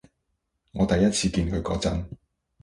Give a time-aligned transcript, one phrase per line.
[0.71, 2.03] 我第一次見佢嗰陣